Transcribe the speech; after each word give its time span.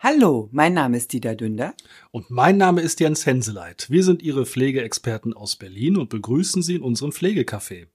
Hallo, 0.00 0.48
mein 0.52 0.74
Name 0.74 0.96
ist 0.96 1.12
Dieter 1.12 1.34
Dünder. 1.34 1.74
Und 2.12 2.30
mein 2.30 2.56
Name 2.56 2.82
ist 2.82 3.00
Jens 3.00 3.26
Henseleit. 3.26 3.90
Wir 3.90 4.04
sind 4.04 4.22
Ihre 4.22 4.46
Pflegeexperten 4.46 5.34
aus 5.34 5.56
Berlin 5.56 5.96
und 5.96 6.08
begrüßen 6.08 6.62
Sie 6.62 6.76
in 6.76 6.82
unserem 6.82 7.10
Pflegecafé. 7.10 7.88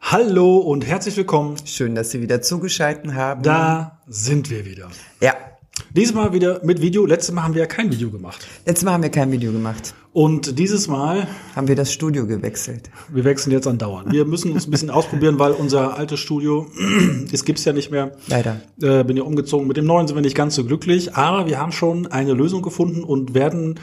Hallo 0.00 0.58
und 0.58 0.84
herzlich 0.84 1.16
willkommen. 1.16 1.56
Schön, 1.64 1.94
dass 1.94 2.10
Sie 2.10 2.22
wieder 2.22 2.42
zugeschaltet 2.42 3.14
haben. 3.14 3.44
Da 3.44 4.00
sind 4.08 4.50
wir 4.50 4.66
wieder. 4.66 4.90
Ja. 5.20 5.51
Diesmal 5.94 6.32
wieder 6.32 6.60
mit 6.64 6.80
Video. 6.80 7.06
Letztes 7.06 7.34
Mal 7.34 7.42
haben 7.42 7.54
wir 7.54 7.62
ja 7.62 7.66
kein 7.66 7.90
Video 7.90 8.10
gemacht. 8.10 8.46
Letztes 8.66 8.84
Mal 8.84 8.92
haben 8.92 9.02
wir 9.02 9.10
kein 9.10 9.30
Video 9.32 9.52
gemacht. 9.52 9.94
Und 10.12 10.58
dieses 10.58 10.88
Mal 10.88 11.26
haben 11.56 11.68
wir 11.68 11.76
das 11.76 11.92
Studio 11.92 12.26
gewechselt. 12.26 12.90
Wir 13.10 13.24
wechseln 13.24 13.52
jetzt 13.52 13.66
andauernd. 13.66 14.12
Wir 14.12 14.26
müssen 14.26 14.52
uns 14.52 14.66
ein 14.66 14.70
bisschen 14.70 14.90
ausprobieren, 14.90 15.38
weil 15.38 15.52
unser 15.52 15.96
altes 15.96 16.20
Studio, 16.20 16.66
es 17.32 17.44
gibt's 17.44 17.64
ja 17.64 17.72
nicht 17.72 17.90
mehr. 17.90 18.12
Leider. 18.26 18.60
Äh, 18.80 19.04
bin 19.04 19.16
ja 19.16 19.22
umgezogen. 19.22 19.66
Mit 19.66 19.78
dem 19.78 19.86
neuen 19.86 20.06
sind 20.06 20.16
wir 20.16 20.22
nicht 20.22 20.36
ganz 20.36 20.54
so 20.54 20.64
glücklich, 20.64 21.14
aber 21.14 21.46
wir 21.46 21.58
haben 21.58 21.72
schon 21.72 22.06
eine 22.06 22.34
Lösung 22.34 22.62
gefunden 22.62 23.02
und 23.02 23.34
werden 23.34 23.80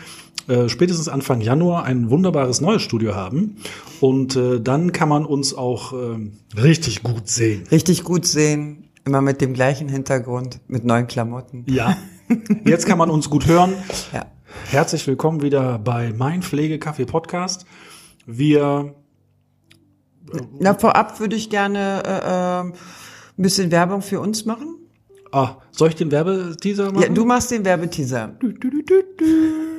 äh, 0.48 0.70
spätestens 0.70 1.10
Anfang 1.10 1.42
Januar 1.42 1.84
ein 1.84 2.10
wunderbares 2.10 2.62
neues 2.62 2.82
Studio 2.82 3.16
haben. 3.16 3.58
Und 4.00 4.36
äh, 4.36 4.60
dann 4.60 4.92
kann 4.92 5.10
man 5.10 5.26
uns 5.26 5.54
auch 5.54 5.94
äh, 5.94 6.60
richtig 6.60 7.04
gut 7.04 7.28
sehen. 7.28 7.64
Richtig 7.72 8.04
gut 8.04 8.26
sehen. 8.26 8.89
Immer 9.06 9.22
mit 9.22 9.42
dem 9.42 9.54
gleichen 9.54 9.90
Hintergrund, 9.90 10.60
mit 10.68 10.84
neuen 10.84 11.08
Klamotten. 11.08 11.66
Ja. 11.68 11.98
Jetzt 12.66 12.86
kann 12.86 12.98
man 12.98 13.10
uns 13.10 13.30
gut 13.30 13.48
hören. 13.48 13.74
Ja. 14.14 14.26
Herzlich 14.70 15.08
willkommen 15.08 15.42
wieder 15.42 15.80
bei 15.80 16.14
Mein 16.16 16.42
Pflegekaffee 16.42 17.06
Podcast. 17.06 17.66
Wir 18.26 18.94
Na, 20.60 20.74
vorab 20.76 21.20
würde 21.20 21.36
ich 21.36 21.50
gerne 21.50 22.04
äh, 22.06 22.10
äh, 22.10 22.64
ein 22.70 22.74
bisschen 23.38 23.72
Werbung 23.72 24.02
für 24.02 24.20
uns 24.20 24.46
machen. 24.46 24.79
Ah, 25.32 25.58
soll 25.72 25.90
ich 25.90 25.96
den 25.96 26.12
Werbeteaser 26.12 26.92
machen? 26.92 27.04
Ja, 27.04 27.10
du 27.10 27.26
machst 27.26 27.52
den 27.52 27.64
Werbeteaser. 27.64 28.36
Du, 28.40 28.52
du, 28.52 28.70
du, 28.70 29.04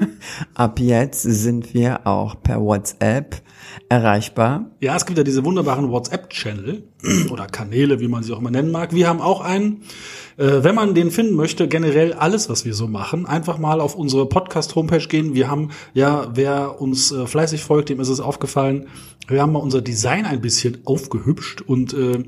Ab 0.55 0.79
jetzt 0.79 1.23
sind 1.23 1.75
wir 1.75 2.07
auch 2.07 2.41
per 2.43 2.61
WhatsApp 2.61 3.43
erreichbar. 3.89 4.71
Ja, 4.81 4.97
es 4.97 5.07
gibt 5.07 5.19
ja 5.19 5.25
diese 5.25 5.45
wunderbaren 5.45 5.91
WhatsApp-Channel 5.91 6.85
oder 7.31 7.47
Kanäle, 7.47 8.01
wie 8.01 8.09
man 8.09 8.23
sie 8.23 8.33
auch 8.33 8.39
immer 8.39 8.51
nennen 8.51 8.71
mag. 8.71 8.95
Wir 8.95 9.09
haben 9.09 9.21
auch 9.21 9.41
einen. 9.41 9.83
Äh, 10.37 10.63
wenn 10.63 10.75
man 10.75 10.95
den 10.95 11.11
finden 11.11 11.35
möchte, 11.35 11.69
generell 11.69 12.13
alles, 12.13 12.49
was 12.49 12.65
wir 12.65 12.75
so 12.75 12.87
machen, 12.87 13.27
einfach 13.27 13.59
mal 13.59 13.81
auf 13.81 13.95
unsere 13.97 14.27
Podcast-Homepage 14.27 15.07
gehen. 15.09 15.35
Wir 15.35 15.51
haben 15.51 15.71
ja, 15.93 16.29
wer 16.35 16.81
uns 16.81 17.13
äh, 17.13 17.27
fleißig 17.27 17.63
folgt, 17.63 17.89
dem 17.89 18.01
ist 18.01 18.09
es 18.09 18.21
aufgefallen, 18.21 18.87
wir 19.29 19.43
haben 19.43 19.53
mal 19.53 19.61
unser 19.61 19.83
Design 19.83 20.27
ein 20.27 20.41
bisschen 20.41 20.79
aufgehübscht 20.85 21.61
und 21.61 21.93
äh, 21.93 22.25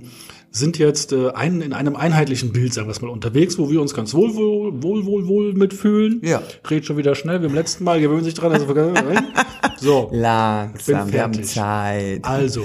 sind 0.53 0.79
jetzt 0.79 1.13
äh, 1.13 1.31
ein, 1.31 1.61
in 1.63 1.73
einem 1.73 1.97
einheitlichen 1.97 2.53
Bild, 2.53 2.75
sagen 2.75 2.87
wir 2.87 2.93
es 2.93 3.01
mal, 3.01 3.09
unterwegs, 3.09 3.59
wo 3.59 3.71
wir 3.71 3.81
uns 3.81 3.95
ganz 3.95 4.13
wohl, 4.15 4.35
wohl, 4.35 4.83
wohl, 4.83 5.07
wohl, 5.07 5.27
wohl 5.27 5.55
mitfühlen. 5.55 6.21
Ja. 6.23 6.43
Red 6.71 6.85
schon 6.85 6.99
wieder 6.99 7.15
schnell, 7.15 7.41
wie 7.43 7.47
im 7.47 7.55
letzten 7.55 7.85
Mal, 7.85 8.01
gewöhnen 8.01 8.23
sich 8.23 8.35
dran. 8.35 8.53
Also, 8.53 8.67
so. 9.81 10.11
Langsam, 10.13 11.11
wir 11.13 11.23
haben 11.23 11.43
Zeit. 11.43 12.23
Also, 12.25 12.65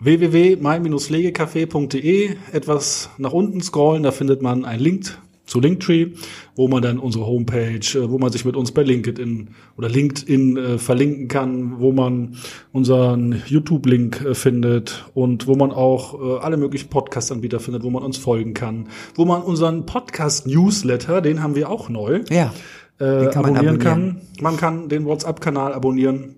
www.mein-pflegecafé.de, 0.00 2.36
etwas 2.52 3.10
nach 3.18 3.32
unten 3.32 3.60
scrollen, 3.60 4.02
da 4.02 4.10
findet 4.10 4.40
man 4.40 4.64
einen 4.64 4.82
Link 4.82 5.18
zu 5.50 5.60
Linktree, 5.60 6.12
wo 6.54 6.68
man 6.68 6.80
dann 6.80 6.98
unsere 6.98 7.26
Homepage, 7.26 7.80
äh, 7.80 8.10
wo 8.10 8.18
man 8.18 8.30
sich 8.30 8.44
mit 8.44 8.56
uns 8.56 8.72
bei 8.72 8.82
LinkedIn 8.82 9.48
oder 9.76 9.88
LinkedIn 9.88 10.56
äh, 10.56 10.78
verlinken 10.78 11.28
kann, 11.28 11.80
wo 11.80 11.92
man 11.92 12.36
unseren 12.72 13.42
YouTube-Link 13.46 14.24
äh, 14.24 14.34
findet 14.34 15.04
und 15.12 15.48
wo 15.48 15.56
man 15.56 15.72
auch 15.72 16.14
äh, 16.14 16.38
alle 16.40 16.56
möglichen 16.56 16.88
Podcast-Anbieter 16.88 17.58
findet, 17.58 17.82
wo 17.82 17.90
man 17.90 18.04
uns 18.04 18.16
folgen 18.16 18.54
kann, 18.54 18.88
wo 19.16 19.24
man 19.24 19.42
unseren 19.42 19.86
Podcast-Newsletter, 19.86 21.20
den 21.20 21.42
haben 21.42 21.56
wir 21.56 21.68
auch 21.68 21.88
neu, 21.88 22.20
ja, 22.30 22.52
äh, 23.00 23.04
abonnieren, 23.04 23.34
man 23.34 23.56
abonnieren 23.56 23.78
kann. 23.78 24.20
Man 24.40 24.56
kann 24.56 24.88
den 24.88 25.04
WhatsApp-Kanal 25.04 25.72
abonnieren. 25.72 26.36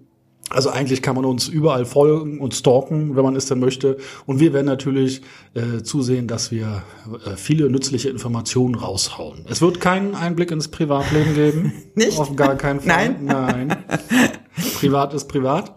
Also 0.53 0.71
eigentlich 0.71 1.03
kann 1.03 1.17
man 1.17 1.25
uns 1.25 1.49
überall 1.49 1.85
folgen 1.85 2.41
und 2.41 2.55
stalken, 2.55 3.17
wenn 3.17 3.25
man 3.25 3.37
es 3.37 3.47
denn 3.47 3.59
möchte. 3.59 3.97
Und 4.27 4.41
wir 4.41 4.53
werden 4.53 4.67
natürlich 4.67 5.23
äh, 5.55 5.83
zusehen, 5.83 6.29
dass 6.29 6.51
wir 6.51 6.83
äh, 7.25 7.37
viele 7.37 7.71
nützliche 7.71 8.09
Informationen 8.11 8.75
raushauen. 8.75 9.45
Es 9.49 9.61
wird 9.61 9.81
keinen 9.81 10.15
Einblick 10.15 10.51
ins 10.51 10.69
Privatleben 10.69 11.35
geben. 11.35 11.73
Nicht? 11.95 12.19
Auf 12.19 12.37
gar 12.37 12.57
keinen 12.57 12.81
Nein? 12.85 13.27
Fall. 13.27 13.67
Nein. 13.67 13.77
privat 14.75 15.15
ist 15.15 15.29
privat. 15.29 15.75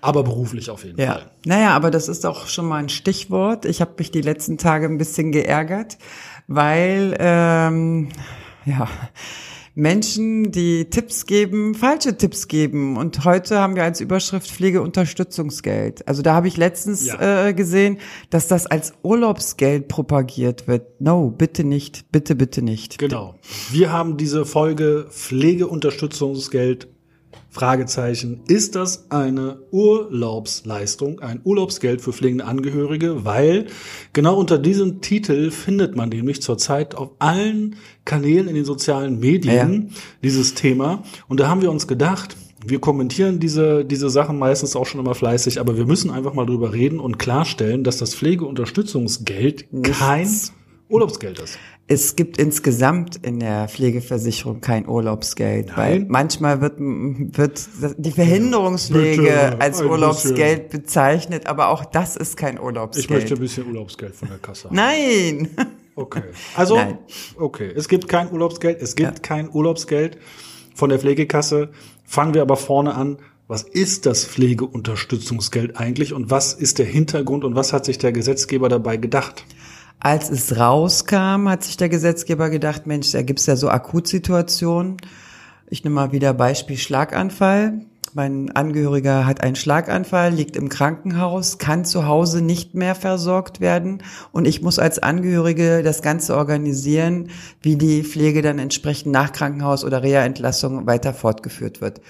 Aber 0.00 0.22
beruflich 0.22 0.68
auf 0.68 0.84
jeden 0.84 1.00
ja. 1.00 1.12
Fall. 1.12 1.30
Naja, 1.46 1.70
aber 1.70 1.90
das 1.90 2.08
ist 2.08 2.26
auch 2.26 2.46
schon 2.46 2.66
mal 2.66 2.76
ein 2.76 2.90
Stichwort. 2.90 3.64
Ich 3.64 3.80
habe 3.80 3.92
mich 3.98 4.10
die 4.10 4.20
letzten 4.20 4.58
Tage 4.58 4.84
ein 4.86 4.98
bisschen 4.98 5.32
geärgert, 5.32 5.96
weil 6.46 7.16
ähm, 7.18 8.10
ja 8.66 8.86
Menschen, 9.76 10.52
die 10.52 10.84
Tipps 10.88 11.26
geben, 11.26 11.74
falsche 11.74 12.16
Tipps 12.16 12.46
geben. 12.46 12.96
Und 12.96 13.24
heute 13.24 13.58
haben 13.58 13.74
wir 13.74 13.82
als 13.82 14.00
Überschrift 14.00 14.48
Pflegeunterstützungsgeld. 14.48 16.06
Also 16.06 16.22
da 16.22 16.34
habe 16.34 16.46
ich 16.46 16.56
letztens 16.56 17.06
Ja. 17.06 17.48
äh, 17.48 17.54
gesehen, 17.54 17.98
dass 18.30 18.46
das 18.46 18.66
als 18.66 18.92
Urlaubsgeld 19.02 19.88
propagiert 19.88 20.68
wird. 20.68 21.00
No, 21.00 21.30
bitte 21.30 21.64
nicht, 21.64 22.10
bitte, 22.12 22.36
bitte 22.36 22.62
nicht. 22.62 22.98
Genau. 22.98 23.34
Wir 23.72 23.92
haben 23.92 24.16
diese 24.16 24.44
Folge 24.46 25.06
Pflegeunterstützungsgeld 25.10 26.88
Fragezeichen. 27.54 28.40
Ist 28.48 28.74
das 28.74 29.12
eine 29.12 29.58
Urlaubsleistung, 29.70 31.20
ein 31.20 31.40
Urlaubsgeld 31.44 32.00
für 32.00 32.12
pflegende 32.12 32.46
Angehörige? 32.46 33.24
Weil 33.24 33.66
genau 34.12 34.36
unter 34.36 34.58
diesem 34.58 35.00
Titel 35.00 35.52
findet 35.52 35.94
man 35.94 36.08
nämlich 36.08 36.42
zurzeit 36.42 36.96
auf 36.96 37.12
allen 37.20 37.76
Kanälen 38.04 38.48
in 38.48 38.56
den 38.56 38.64
sozialen 38.64 39.20
Medien 39.20 39.92
dieses 40.24 40.54
Thema. 40.54 41.04
Und 41.28 41.38
da 41.38 41.46
haben 41.46 41.62
wir 41.62 41.70
uns 41.70 41.86
gedacht, 41.86 42.36
wir 42.66 42.80
kommentieren 42.80 43.38
diese, 43.38 43.84
diese 43.84 44.10
Sachen 44.10 44.36
meistens 44.36 44.74
auch 44.74 44.86
schon 44.86 44.98
immer 44.98 45.14
fleißig, 45.14 45.60
aber 45.60 45.76
wir 45.76 45.86
müssen 45.86 46.10
einfach 46.10 46.34
mal 46.34 46.46
drüber 46.46 46.72
reden 46.72 46.98
und 46.98 47.20
klarstellen, 47.20 47.84
dass 47.84 47.98
das 47.98 48.16
Pflegeunterstützungsgeld 48.16 49.66
kein 49.84 50.28
Urlaubsgeld 50.88 51.38
ist. 51.38 51.58
Es 51.86 52.16
gibt 52.16 52.38
insgesamt 52.38 53.16
in 53.16 53.40
der 53.40 53.68
Pflegeversicherung 53.68 54.62
kein 54.62 54.88
Urlaubsgeld, 54.88 55.76
weil 55.76 55.98
Nein? 56.00 56.06
manchmal 56.08 56.62
wird, 56.62 56.76
wird 56.78 57.66
die 57.98 58.10
Verhinderungspflege 58.10 59.22
Bitte, 59.22 59.60
als 59.60 59.82
Urlaubsgeld 59.82 60.70
bezeichnet, 60.70 61.46
aber 61.46 61.68
auch 61.68 61.84
das 61.84 62.16
ist 62.16 62.38
kein 62.38 62.54
Ich 62.54 62.62
Urlaubsgeld. 62.62 63.10
möchte 63.10 63.34
ein 63.34 63.40
bisschen 63.40 63.66
Urlaubsgeld 63.66 64.14
von 64.14 64.28
der 64.28 64.38
Kasse. 64.38 64.68
haben. 64.68 64.76
Nein! 64.76 65.50
Okay. 65.96 66.22
Also, 66.56 66.74
Nein. 66.76 66.98
okay. 67.36 67.70
Es 67.76 67.86
gibt 67.86 68.08
kein 68.08 68.32
Urlaubsgeld. 68.32 68.82
Es 68.82 68.96
gibt 68.96 69.22
kein 69.22 69.48
Urlaubsgeld 69.48 70.18
von 70.74 70.90
der 70.90 70.98
Pflegekasse. 70.98 71.68
Fangen 72.04 72.34
wir 72.34 72.42
aber 72.42 72.56
vorne 72.56 72.94
an. 72.94 73.18
Was 73.46 73.62
ist 73.62 74.06
das 74.06 74.24
Pflegeunterstützungsgeld 74.24 75.76
eigentlich 75.76 76.12
und 76.14 76.30
was 76.30 76.54
ist 76.54 76.78
der 76.78 76.86
Hintergrund 76.86 77.44
und 77.44 77.54
was 77.54 77.72
hat 77.72 77.84
sich 77.84 77.98
der 77.98 78.10
Gesetzgeber 78.10 78.68
dabei 78.68 78.96
gedacht? 78.96 79.44
Als 80.00 80.30
es 80.30 80.58
rauskam, 80.58 81.48
hat 81.48 81.64
sich 81.64 81.76
der 81.76 81.88
Gesetzgeber 81.88 82.50
gedacht, 82.50 82.86
Mensch, 82.86 83.10
da 83.12 83.22
gibt's 83.22 83.46
ja 83.46 83.56
so 83.56 83.68
Akutsituationen. 83.68 84.98
Ich 85.70 85.82
nehme 85.82 85.94
mal 85.94 86.12
wieder 86.12 86.34
Beispiel 86.34 86.76
Schlaganfall. 86.76 87.80
Mein 88.16 88.54
Angehöriger 88.54 89.26
hat 89.26 89.40
einen 89.42 89.56
Schlaganfall, 89.56 90.32
liegt 90.32 90.56
im 90.56 90.68
Krankenhaus, 90.68 91.58
kann 91.58 91.84
zu 91.84 92.06
Hause 92.06 92.42
nicht 92.42 92.74
mehr 92.74 92.94
versorgt 92.94 93.60
werden 93.60 94.04
und 94.30 94.46
ich 94.46 94.62
muss 94.62 94.78
als 94.78 95.00
Angehörige 95.00 95.82
das 95.82 96.00
Ganze 96.00 96.36
organisieren, 96.36 97.30
wie 97.60 97.74
die 97.74 98.04
Pflege 98.04 98.40
dann 98.40 98.60
entsprechend 98.60 99.10
nach 99.10 99.32
Krankenhaus 99.32 99.84
oder 99.84 100.04
Reha-Entlassung 100.04 100.86
weiter 100.86 101.12
fortgeführt 101.12 101.80
wird. 101.80 102.00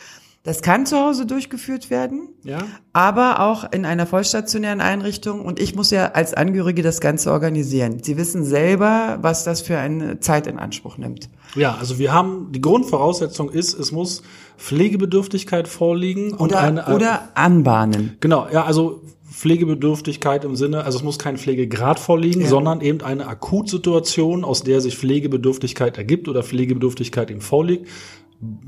Das 0.46 0.60
kann 0.60 0.84
zu 0.84 0.98
Hause 0.98 1.24
durchgeführt 1.24 1.88
werden 1.88 2.28
Ja? 2.44 2.58
aber 2.92 3.40
auch 3.40 3.64
in 3.72 3.86
einer 3.86 4.04
vollstationären 4.06 4.82
Einrichtung 4.82 5.40
und 5.42 5.58
ich 5.58 5.74
muss 5.74 5.90
ja 5.90 6.12
als 6.12 6.34
Angehörige 6.34 6.82
das 6.82 7.00
Ganze 7.00 7.32
organisieren. 7.32 8.02
Sie 8.02 8.18
wissen 8.18 8.44
selber, 8.44 9.18
was 9.22 9.42
das 9.44 9.62
für 9.62 9.78
eine 9.78 10.20
Zeit 10.20 10.46
in 10.46 10.58
Anspruch 10.58 10.98
nimmt. 10.98 11.30
Ja, 11.54 11.74
also 11.80 11.98
wir 11.98 12.12
haben, 12.12 12.52
die 12.52 12.60
Grundvoraussetzung 12.60 13.48
ist, 13.48 13.72
es 13.72 13.90
muss 13.90 14.22
Pflegebedürftigkeit 14.58 15.66
vorliegen 15.66 16.32
und 16.32 16.50
Oder, 16.50 16.60
eine, 16.60 16.86
oder 16.94 17.28
anbahnen. 17.34 18.18
Genau, 18.20 18.46
ja, 18.52 18.64
also 18.64 19.00
Pflegebedürftigkeit 19.30 20.44
im 20.44 20.56
Sinne, 20.56 20.84
also 20.84 20.98
es 20.98 21.04
muss 21.04 21.18
kein 21.18 21.38
Pflegegrad 21.38 21.98
vorliegen, 21.98 22.42
Ja. 22.42 22.48
sondern 22.48 22.80
eben 22.82 23.00
eine 23.02 23.26
Akutsituation, 23.26 24.44
aus 24.44 24.62
der 24.62 24.80
sich 24.80 24.96
Pflegebedürftigkeit 24.96 25.96
ergibt 25.98 26.28
oder 26.28 26.42
Pflegebedürftigkeit 26.42 27.30
ihm 27.30 27.40
vorliegt. 27.40 27.88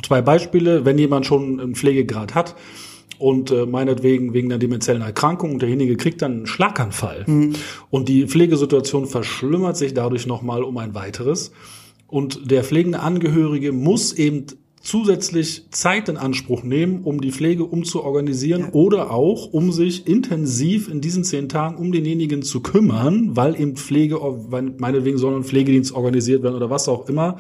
Zwei 0.03 0.23
Beispiele, 0.23 0.85
wenn 0.85 0.99
jemand 0.99 1.27
schon 1.27 1.61
einen 1.61 1.75
Pflegegrad 1.75 2.35
hat 2.35 2.57
und 3.19 3.51
äh, 3.51 3.67
meinetwegen 3.67 4.35
wegen 4.35 4.51
einer 4.51 4.59
demenziellen 4.59 5.03
Erkrankung 5.03 5.53
und 5.53 5.63
derjenige 5.63 5.97
kriegt 5.97 6.23
dann 6.23 6.33
einen 6.33 6.47
Schlaganfall 6.47 7.25
und 7.91 8.09
die 8.09 8.27
Pflegesituation 8.27 9.07
verschlimmert 9.07 9.77
sich 9.77 9.95
dadurch 9.95 10.27
nochmal 10.27 10.63
um 10.63 10.77
ein 10.79 10.95
weiteres 10.95 11.53
und 12.07 12.51
der 12.51 12.63
pflegende 12.63 13.01
Angehörige 13.01 13.73
muss 13.73 14.13
eben 14.13 14.47
zusätzlich 14.87 15.67
Zeit 15.71 16.09
in 16.09 16.17
Anspruch 16.17 16.63
nehmen, 16.63 17.03
um 17.03 17.21
die 17.21 17.33
Pflege 17.33 17.65
umzuorganisieren 17.65 18.63
ja. 18.63 18.73
oder 18.73 19.11
auch, 19.11 19.53
um 19.53 19.73
sich 19.73 20.07
intensiv 20.07 20.89
in 20.89 21.01
diesen 21.01 21.25
zehn 21.25 21.49
Tagen 21.49 21.77
um 21.77 21.91
denjenigen 21.91 22.43
zu 22.43 22.61
kümmern, 22.61 23.37
weil 23.37 23.61
eben 23.61 23.77
Pflege, 23.77 24.21
meinetwegen 24.79 25.19
soll 25.19 25.35
ein 25.35 25.45
Pflegedienst 25.45 25.93
organisiert 25.93 26.43
werden 26.45 26.55
oder 26.55 26.71
was 26.71 26.89
auch 26.89 27.09
immer. 27.09 27.39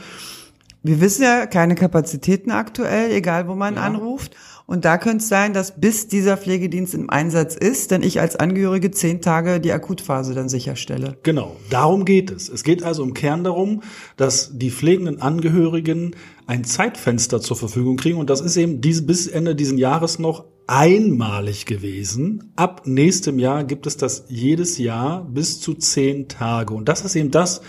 Wir 0.87 1.01
wissen 1.01 1.23
ja 1.23 1.47
keine 1.47 1.75
Kapazitäten 1.75 2.53
aktuell, 2.53 3.11
egal 3.11 3.49
wo 3.49 3.57
man 3.57 3.75
ja. 3.75 3.83
anruft. 3.83 4.37
Und 4.67 4.85
da 4.85 4.99
könnte 4.99 5.19
es 5.19 5.29
sein, 5.29 5.53
dass 5.53 5.81
bis 5.81 6.07
dieser 6.07 6.37
Pflegedienst 6.37 6.95
im 6.95 7.11
Einsatz 7.11 7.57
ist, 7.57 7.91
denn 7.91 8.03
ich 8.03 8.21
als 8.21 8.37
Angehörige 8.37 8.91
zehn 8.91 9.21
Tage 9.21 9.61
die 9.61 9.73
Akutphase 9.73 10.35
dann 10.35 10.49
sicherstelle. 10.49 11.17
Genau, 11.23 11.57
darum 11.71 12.05
geht 12.05 12.31
es. 12.31 12.49
Es 12.49 12.63
geht 12.63 12.85
also 12.85 13.03
im 13.03 13.15
Kern 13.15 13.43
darum, 13.43 13.83
dass 14.17 14.59
die 14.59 14.71
pflegenden 14.71 15.21
Angehörigen 15.21 16.15
ein 16.47 16.65
Zeitfenster 16.65 17.41
zur 17.41 17.57
Verfügung 17.57 17.97
kriegen. 17.97 18.19
Und 18.19 18.31
das 18.31 18.41
ist 18.41 18.57
eben 18.57 18.81
diese, 18.81 19.03
bis 19.03 19.27
Ende 19.27 19.57
diesen 19.57 19.79
Jahres 19.79 20.21
noch 20.21 20.45
einmalig 20.69 21.67
gewesen. 21.67 22.53
Ab 22.57 22.83
nächstem 22.87 23.39
Jahr 23.39 23.65
gibt 23.65 23.87
es 23.87 23.97
das 23.97 24.25
jedes 24.29 24.79
Jahr 24.79 25.25
bis 25.25 25.61
zu 25.61 25.75
zehn 25.75 26.29
Tage. 26.29 26.75
Und 26.75 26.89
das 26.89 27.05
ist 27.05 27.15
eben 27.17 27.31
das, 27.31 27.61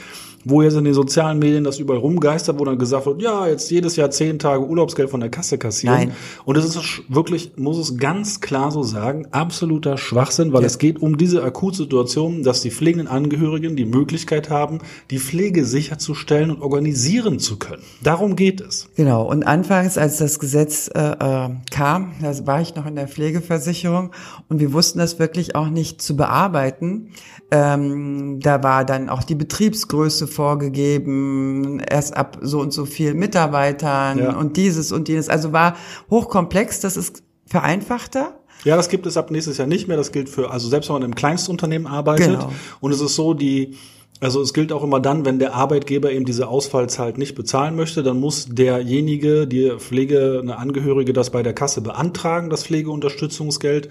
wo 0.50 0.62
jetzt 0.62 0.76
in 0.76 0.86
den 0.86 0.94
sozialen 0.94 1.40
Medien 1.40 1.64
das 1.64 1.80
überall 1.80 2.00
rumgeistert, 2.00 2.60
wo 2.60 2.66
dann 2.66 2.78
gesagt 2.78 3.06
wird, 3.06 3.22
ja, 3.22 3.48
jetzt 3.48 3.70
jedes 3.70 3.96
Jahr 3.96 4.10
zehn 4.12 4.40
Tage 4.40 4.66
Urlaubsgeld 4.66 5.10
von 5.10 5.20
der 5.20 5.30
Kasse 5.30 5.58
kassieren. 5.58 5.98
Nein. 5.98 6.12
Und 6.46 6.58
das 6.58 6.66
ist 6.66 7.02
wirklich, 7.08 7.52
muss 7.58 7.78
es 7.78 7.98
ganz 7.98 8.42
klar 8.42 8.72
so 8.72 8.84
sagen, 8.84 9.28
absoluter 9.32 9.98
Schwachsinn, 9.98 10.54
weil 10.54 10.62
ja. 10.62 10.68
es 10.68 10.78
geht 10.78 11.02
um 11.02 11.18
diese 11.18 11.44
Akutsituation, 11.44 12.44
dass 12.44 12.62
die 12.62 12.72
pflegenden 12.72 13.08
Angehörigen 13.08 13.76
die 13.76 13.86
Möglichkeit 13.86 14.50
haben, 14.50 14.80
die 15.12 15.20
Pflege 15.20 15.66
sicherzustellen 15.66 16.52
und 16.52 16.62
organisieren 16.62 17.40
zu 17.40 17.58
können. 17.58 17.84
Darum 18.04 18.36
geht 18.36 18.62
es. 18.62 18.90
Genau. 18.96 19.24
Und 19.24 19.44
anfangs, 19.44 19.98
als 19.98 20.18
das 20.18 20.40
Gesetz 20.40 20.90
äh, 20.94 21.00
äh, 21.00 21.50
kam, 21.72 22.14
da 22.22 22.48
war 22.48 22.62
ich 22.62 22.76
noch 22.76 22.86
in 22.86 22.96
der 22.96 23.08
Pflegeversicherung 23.08 24.12
und 24.50 24.60
wir 24.60 24.74
wussten 24.74 25.00
das 25.00 25.20
wirklich 25.20 25.56
auch 25.56 25.70
nicht 25.70 26.02
zu 26.02 26.16
bearbeiten. 26.16 27.10
Ähm, 27.50 28.40
da 28.42 28.62
war 28.64 28.84
dann 28.84 29.10
auch 29.10 29.24
die 29.24 29.36
Betriebsgröße 29.36 30.28
vorgegeben, 30.38 31.80
erst 31.80 32.16
ab 32.16 32.38
so 32.42 32.60
und 32.62 32.72
so 32.72 32.86
viel 32.86 33.16
Mitarbeitern 33.16 34.20
ja. 34.20 34.38
und 34.38 34.56
dieses 34.56 34.92
und 34.92 35.10
jenes. 35.10 35.30
Also 35.30 35.52
war 35.52 35.76
hochkomplex, 36.12 36.80
das 36.80 36.96
ist 36.96 37.24
vereinfachter. 37.48 38.40
Ja, 38.64 38.76
das 38.76 38.88
gibt 38.90 39.08
es 39.08 39.18
ab 39.18 39.32
nächstes 39.32 39.58
Jahr 39.58 39.68
nicht 39.68 39.88
mehr. 39.88 39.98
Das 39.98 40.12
gilt 40.12 40.30
für, 40.30 40.52
also 40.52 40.70
selbst 40.70 40.90
wenn 40.90 40.96
man 40.96 41.04
im 41.04 41.16
Kleinstunternehmen 41.16 41.88
arbeitet. 41.88 42.28
Genau. 42.28 42.52
Und 42.80 42.92
es 42.92 43.02
ist 43.02 43.16
so, 43.16 43.34
die, 43.34 43.78
also 44.20 44.42
es 44.42 44.54
gilt 44.54 44.72
auch 44.72 44.84
immer 44.84 45.00
dann, 45.00 45.26
wenn 45.26 45.38
der 45.38 45.54
Arbeitgeber 45.54 46.12
eben 46.12 46.26
diese 46.26 46.48
Ausfallzeit 46.48 47.18
nicht 47.18 47.36
bezahlen 47.36 47.76
möchte, 47.76 48.02
dann 48.02 48.20
muss 48.20 48.48
derjenige, 48.50 49.48
die 49.48 49.72
Pflege, 49.78 50.40
eine 50.42 50.58
Angehörige 50.58 51.14
das 51.14 51.30
bei 51.30 51.44
der 51.44 51.54
Kasse 51.54 51.82
beantragen, 51.82 52.50
das 52.50 52.64
Pflegeunterstützungsgeld 52.64 53.90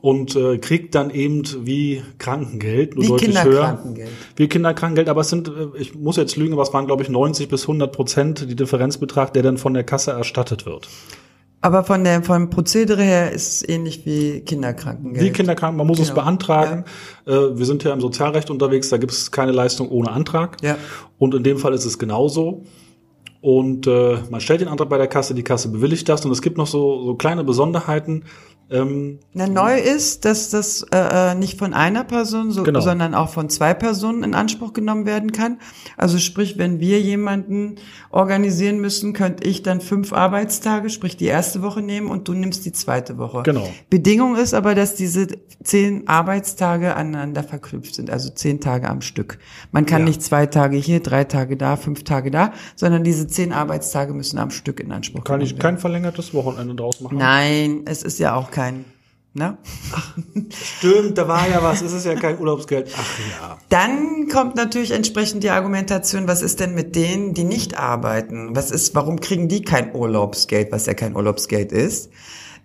und 0.00 0.34
äh, 0.36 0.58
kriegt 0.58 0.94
dann 0.94 1.10
eben 1.10 1.44
wie 1.64 2.02
Krankengeld, 2.18 2.96
nur 2.96 3.04
wie 3.04 3.08
deutlich 3.08 3.34
Kinderkrankengeld. 3.34 4.08
höher. 4.08 4.16
Wie 4.36 4.48
Kinderkrankengeld. 4.48 5.08
Aber 5.08 5.20
es 5.20 5.30
sind, 5.30 5.48
äh, 5.48 5.78
ich 5.78 5.94
muss 5.94 6.16
jetzt 6.16 6.36
lügen, 6.36 6.54
aber 6.54 6.62
es 6.62 6.72
waren 6.72 6.86
glaube 6.86 7.02
ich 7.02 7.08
90 7.08 7.48
bis 7.48 7.62
100 7.62 7.92
Prozent 7.92 8.50
die 8.50 8.56
Differenzbetrag, 8.56 9.32
der 9.32 9.42
dann 9.42 9.58
von 9.58 9.74
der 9.74 9.84
Kasse 9.84 10.10
erstattet 10.10 10.66
wird. 10.66 10.88
Aber 11.60 11.82
von 11.82 12.04
der, 12.04 12.22
vom 12.22 12.50
Prozedere 12.50 13.02
her 13.02 13.32
ist 13.32 13.48
es 13.48 13.68
ähnlich 13.68 14.06
wie 14.06 14.40
Kinderkrankengeld. 14.40 15.24
Wie 15.24 15.30
Kinderkranken, 15.30 15.76
man 15.76 15.86
muss 15.86 15.96
genau. 15.98 16.08
es 16.08 16.14
beantragen. 16.14 16.84
Ja. 17.26 17.32
Äh, 17.32 17.58
wir 17.58 17.66
sind 17.66 17.82
ja 17.82 17.92
im 17.92 18.00
Sozialrecht 18.00 18.50
unterwegs, 18.50 18.90
da 18.90 18.96
gibt 18.96 19.12
es 19.12 19.30
keine 19.32 19.50
Leistung 19.50 19.88
ohne 19.88 20.10
Antrag. 20.10 20.56
Ja. 20.62 20.76
Und 21.18 21.34
in 21.34 21.42
dem 21.42 21.58
Fall 21.58 21.74
ist 21.74 21.84
es 21.84 21.98
genauso. 21.98 22.62
Und 23.40 23.86
äh, 23.86 24.18
man 24.30 24.40
stellt 24.40 24.60
den 24.60 24.68
Antrag 24.68 24.88
bei 24.88 24.98
der 24.98 25.08
Kasse, 25.08 25.34
die 25.34 25.44
Kasse 25.44 25.68
bewilligt 25.70 26.08
das 26.08 26.24
und 26.24 26.30
es 26.30 26.42
gibt 26.42 26.58
noch 26.58 26.66
so, 26.66 27.04
so 27.04 27.14
kleine 27.14 27.44
Besonderheiten. 27.44 28.24
Ähm, 28.70 29.20
Na, 29.32 29.46
neu 29.46 29.78
ist, 29.78 30.26
dass 30.26 30.50
das 30.50 30.84
äh, 30.92 31.30
äh, 31.30 31.34
nicht 31.34 31.58
von 31.58 31.72
einer 31.72 32.04
Person, 32.04 32.50
so, 32.50 32.64
genau. 32.64 32.80
sondern 32.80 33.14
auch 33.14 33.30
von 33.30 33.48
zwei 33.48 33.72
Personen 33.72 34.22
in 34.22 34.34
Anspruch 34.34 34.74
genommen 34.74 35.06
werden 35.06 35.32
kann. 35.32 35.58
Also 35.96 36.18
sprich, 36.18 36.58
wenn 36.58 36.78
wir 36.78 37.00
jemanden 37.00 37.76
organisieren 38.10 38.78
müssen, 38.78 39.14
könnte 39.14 39.48
ich 39.48 39.62
dann 39.62 39.80
fünf 39.80 40.12
Arbeitstage, 40.12 40.90
sprich 40.90 41.16
die 41.16 41.26
erste 41.26 41.62
Woche 41.62 41.80
nehmen 41.80 42.08
und 42.08 42.28
du 42.28 42.34
nimmst 42.34 42.66
die 42.66 42.72
zweite 42.72 43.16
Woche. 43.16 43.42
Genau. 43.42 43.68
Bedingung 43.88 44.36
ist 44.36 44.52
aber, 44.52 44.74
dass 44.74 44.94
diese 44.94 45.28
zehn 45.64 46.06
Arbeitstage 46.06 46.94
aneinander 46.94 47.44
verknüpft 47.44 47.94
sind, 47.94 48.10
also 48.10 48.28
zehn 48.28 48.60
Tage 48.60 48.90
am 48.90 49.00
Stück. 49.00 49.38
Man 49.72 49.86
kann 49.86 50.02
ja. 50.02 50.08
nicht 50.08 50.22
zwei 50.22 50.44
Tage 50.44 50.76
hier, 50.76 51.00
drei 51.00 51.24
Tage 51.24 51.56
da, 51.56 51.76
fünf 51.76 52.04
Tage 52.04 52.30
da, 52.30 52.52
sondern 52.76 53.02
diese 53.02 53.28
zehn 53.28 53.54
Arbeitstage 53.54 54.12
müssen 54.12 54.38
am 54.38 54.50
Stück 54.50 54.78
in 54.80 54.92
Anspruch 54.92 55.24
kann 55.24 55.38
genommen 55.38 55.40
werden. 55.40 55.48
Kann 55.48 55.56
ich 55.56 55.62
kein 55.62 55.78
verlängertes 55.78 56.34
Wochenende 56.34 56.74
draus 56.74 57.00
machen? 57.00 57.16
Nein, 57.16 57.82
es 57.86 58.02
ist 58.02 58.18
ja 58.18 58.34
auch 58.34 58.50
kein 58.50 58.57
Ne? 59.34 59.56
Ach, 59.92 60.16
stimmt, 60.50 61.16
da 61.16 61.28
war 61.28 61.48
ja 61.48 61.62
was, 61.62 61.80
es 61.82 61.92
ist 61.92 62.06
ja 62.06 62.16
kein 62.16 62.38
Urlaubsgeld. 62.38 62.90
Ach 62.96 63.18
ja. 63.18 63.58
Dann 63.68 64.28
kommt 64.28 64.56
natürlich 64.56 64.90
entsprechend 64.90 65.44
die 65.44 65.50
Argumentation, 65.50 66.26
was 66.26 66.42
ist 66.42 66.60
denn 66.60 66.74
mit 66.74 66.96
denen, 66.96 67.34
die 67.34 67.44
nicht 67.44 67.78
arbeiten? 67.78 68.56
Was 68.56 68.70
ist, 68.70 68.94
warum 68.94 69.20
kriegen 69.20 69.48
die 69.48 69.62
kein 69.62 69.94
Urlaubsgeld, 69.94 70.72
was 70.72 70.86
ja 70.86 70.94
kein 70.94 71.14
Urlaubsgeld 71.14 71.70
ist? 71.72 72.10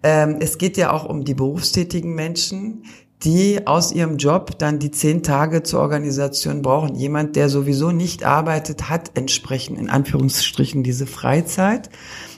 Ähm, 0.02 0.38
es 0.40 0.58
geht 0.58 0.76
ja 0.78 0.92
auch 0.92 1.06
um 1.06 1.24
die 1.26 1.34
berufstätigen 1.34 2.16
Menschen, 2.16 2.86
die 3.24 3.66
aus 3.66 3.94
ihrem 3.94 4.18
Job 4.18 4.58
dann 4.58 4.80
die 4.80 4.92
zehn 4.92 5.24
Tage 5.24 5.64
zur 5.64 5.80
Organisation 5.80 6.62
brauchen. 6.62 6.96
Jemand, 6.96 7.36
der 7.36 7.50
sowieso 7.50 7.92
nicht 7.92 8.24
arbeitet, 8.26 8.90
hat 8.90 9.12
entsprechend 9.16 9.80
in 9.80 9.90
Anführungsstrichen 9.90 10.84
diese 10.84 11.08
Freizeit 11.08 11.90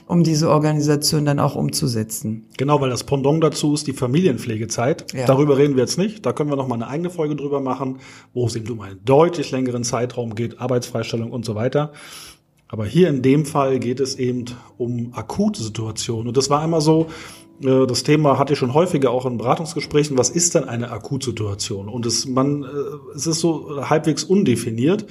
um 0.06 0.22
diese 0.22 0.50
Organisation 0.50 1.24
dann 1.24 1.40
auch 1.40 1.56
umzusetzen. 1.56 2.46
Genau, 2.56 2.80
weil 2.80 2.90
das 2.90 3.04
Pendant 3.04 3.42
dazu 3.42 3.74
ist 3.74 3.88
die 3.88 3.92
Familienpflegezeit. 3.92 5.12
Ja. 5.12 5.26
Darüber 5.26 5.58
reden 5.58 5.74
wir 5.74 5.82
jetzt 5.82 5.98
nicht. 5.98 6.24
Da 6.24 6.32
können 6.32 6.48
wir 6.48 6.56
noch 6.56 6.68
mal 6.68 6.76
eine 6.76 6.86
eigene 6.86 7.10
Folge 7.10 7.34
drüber 7.34 7.60
machen, 7.60 7.98
wo 8.32 8.46
es 8.46 8.54
eben 8.54 8.70
um 8.70 8.80
einen 8.80 9.04
deutlich 9.04 9.50
längeren 9.50 9.82
Zeitraum 9.82 10.36
geht, 10.36 10.60
Arbeitsfreistellung 10.60 11.32
und 11.32 11.44
so 11.44 11.56
weiter. 11.56 11.92
Aber 12.68 12.86
hier 12.86 13.08
in 13.08 13.22
dem 13.22 13.44
Fall 13.46 13.78
geht 13.78 14.00
es 14.00 14.16
eben 14.16 14.44
um 14.76 15.12
akute 15.14 15.62
Situationen. 15.62 16.28
Und 16.28 16.36
das 16.36 16.50
war 16.50 16.64
immer 16.64 16.80
so, 16.80 17.06
das 17.60 18.02
Thema 18.02 18.38
hatte 18.38 18.52
ich 18.52 18.58
schon 18.58 18.74
häufiger 18.74 19.10
auch 19.10 19.24
in 19.26 19.38
Beratungsgesprächen. 19.38 20.18
Was 20.18 20.30
ist 20.30 20.54
denn 20.54 20.64
eine 20.64 20.90
Akutsituation? 20.90 21.88
Und 21.88 22.04
es, 22.04 22.26
man, 22.26 22.64
äh, 22.64 22.66
es 23.14 23.26
ist 23.26 23.40
so 23.40 23.88
halbwegs 23.88 24.24
undefiniert. 24.24 25.06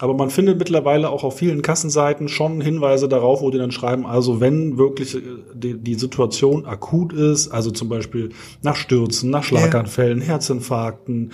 Aber 0.00 0.14
man 0.14 0.30
findet 0.30 0.58
mittlerweile 0.58 1.08
auch 1.08 1.22
auf 1.22 1.38
vielen 1.38 1.62
Kassenseiten 1.62 2.28
schon 2.28 2.60
Hinweise 2.60 3.08
darauf, 3.08 3.42
wo 3.42 3.50
die 3.50 3.58
dann 3.58 3.70
schreiben, 3.70 4.06
also 4.06 4.40
wenn 4.40 4.76
wirklich 4.76 5.14
äh, 5.14 5.20
die, 5.54 5.78
die 5.78 5.94
Situation 5.94 6.66
akut 6.66 7.12
ist, 7.12 7.48
also 7.48 7.70
zum 7.70 7.88
Beispiel 7.88 8.30
nach 8.62 8.74
Stürzen, 8.74 9.30
nach 9.30 9.44
Schlaganfällen, 9.44 10.20
ja. 10.20 10.26
Herzinfarkten, 10.26 11.30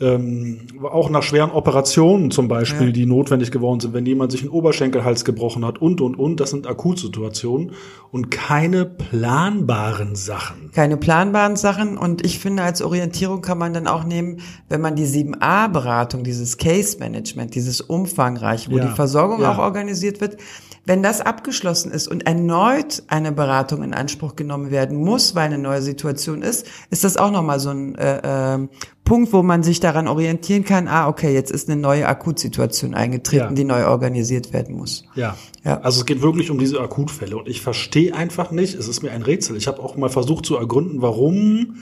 ähm, 0.00 0.66
auch 0.82 1.08
nach 1.08 1.22
schweren 1.22 1.50
Operationen 1.50 2.30
zum 2.30 2.48
Beispiel, 2.48 2.88
ja. 2.88 2.92
die 2.92 3.06
notwendig 3.06 3.50
geworden 3.50 3.80
sind, 3.80 3.94
wenn 3.94 4.06
jemand 4.06 4.32
sich 4.32 4.42
einen 4.42 4.50
Oberschenkelhals 4.50 5.24
gebrochen 5.24 5.64
hat 5.64 5.80
und, 5.80 6.00
und, 6.00 6.16
und, 6.16 6.40
das 6.40 6.50
sind 6.50 6.66
Akutsituationen 6.66 7.72
und 8.10 8.30
keine 8.30 8.84
planbaren 8.84 10.16
Sachen. 10.16 10.70
Keine 10.72 10.96
planbaren 10.96 11.56
Sachen 11.56 11.96
und 11.96 12.24
ich 12.24 12.38
finde, 12.38 12.64
als 12.64 12.82
Orientierung 12.82 13.40
kann 13.40 13.58
man 13.58 13.72
dann 13.72 13.86
auch 13.86 14.04
nehmen, 14.04 14.40
wenn 14.68 14.80
man 14.80 14.96
die 14.96 15.06
7a-Beratung, 15.06 16.24
dieses 16.24 16.56
Case-Management, 16.58 17.54
dieses 17.54 17.80
umfangreich, 17.80 18.70
wo 18.70 18.78
ja. 18.78 18.86
die 18.86 18.94
Versorgung 18.94 19.42
ja. 19.42 19.52
auch 19.52 19.58
organisiert 19.58 20.20
wird, 20.20 20.38
wenn 20.86 21.02
das 21.02 21.20
abgeschlossen 21.20 21.90
ist 21.90 22.08
und 22.08 22.26
erneut 22.26 23.02
eine 23.08 23.32
Beratung 23.32 23.82
in 23.82 23.94
Anspruch 23.94 24.36
genommen 24.36 24.70
werden 24.70 24.98
muss, 24.98 25.34
weil 25.34 25.46
eine 25.46 25.58
neue 25.58 25.80
Situation 25.80 26.42
ist, 26.42 26.66
ist 26.90 27.04
das 27.04 27.16
auch 27.16 27.30
nochmal 27.30 27.58
so 27.60 27.70
ein 27.70 27.94
äh, 27.94 28.54
äh, 28.54 28.68
Punkt, 29.04 29.32
wo 29.32 29.42
man 29.42 29.62
sich 29.62 29.80
daran 29.80 30.08
orientieren 30.08 30.64
kann, 30.64 30.88
ah, 30.88 31.08
okay, 31.08 31.32
jetzt 31.32 31.50
ist 31.50 31.68
eine 31.68 31.80
neue 31.80 32.06
Akutsituation 32.06 32.94
eingetreten, 32.94 33.48
ja. 33.48 33.52
die 33.52 33.64
neu 33.64 33.86
organisiert 33.86 34.52
werden 34.52 34.76
muss. 34.76 35.04
Ja. 35.14 35.36
ja. 35.64 35.80
Also 35.80 36.00
es 36.00 36.06
geht 36.06 36.22
wirklich 36.22 36.50
um 36.50 36.58
diese 36.58 36.80
Akutfälle 36.80 37.36
und 37.36 37.48
ich 37.48 37.60
verstehe 37.60 38.14
einfach 38.14 38.50
nicht, 38.50 38.74
es 38.74 38.88
ist 38.88 39.02
mir 39.02 39.12
ein 39.12 39.22
Rätsel. 39.22 39.56
Ich 39.56 39.66
habe 39.66 39.82
auch 39.82 39.96
mal 39.96 40.10
versucht 40.10 40.46
zu 40.46 40.56
ergründen, 40.56 41.02
warum 41.02 41.76